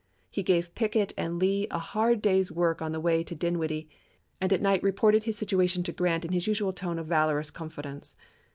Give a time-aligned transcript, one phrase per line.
[0.31, 3.87] He gave Pickett and Lee a hard day's work on the way to Dinwiddie,
[4.41, 8.17] and at night reported his situation to Grant in his usual tone of valorous confidence.